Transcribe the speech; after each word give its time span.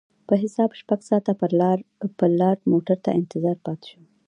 په 0.27 0.33
حساب 0.41 0.71
شپږ 0.79 0.99
ساعته 1.09 1.33
پر 2.27 2.31
لار 2.41 2.57
موټر 2.71 2.97
ته 3.05 3.09
انتظار 3.19 3.57
پاتې 3.65 3.85
شوم. 3.89 4.03